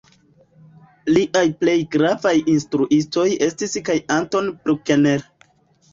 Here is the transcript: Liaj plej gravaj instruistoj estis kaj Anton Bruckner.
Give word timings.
Liaj 1.17 1.43
plej 1.59 1.75
gravaj 1.97 2.33
instruistoj 2.55 3.27
estis 3.49 3.77
kaj 3.91 3.99
Anton 4.17 4.53
Bruckner. 4.65 5.27